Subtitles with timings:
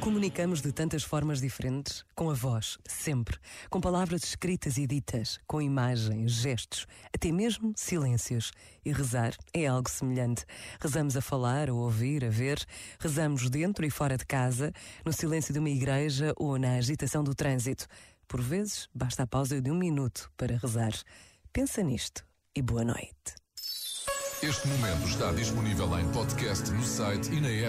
[0.00, 3.36] Comunicamos de tantas formas diferentes, com a voz, sempre,
[3.68, 8.52] com palavras escritas e ditas, com imagens, gestos, até mesmo silêncios.
[8.84, 10.46] E rezar é algo semelhante.
[10.80, 12.64] Rezamos a falar, a ouvir, a ver,
[12.98, 14.72] rezamos dentro e fora de casa,
[15.04, 17.86] no silêncio de uma igreja ou na agitação do trânsito.
[18.28, 20.92] Por vezes, basta a pausa de um minuto para rezar.
[21.52, 22.24] Pensa nisto
[22.54, 23.34] e boa noite.
[24.40, 27.66] Este momento está disponível em podcast no site e na app.